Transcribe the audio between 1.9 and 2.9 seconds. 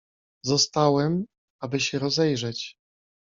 rozejrzeć."